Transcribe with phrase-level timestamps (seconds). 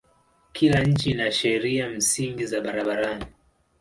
[0.53, 3.25] Kila nchi ina sheria msingi za barabarani.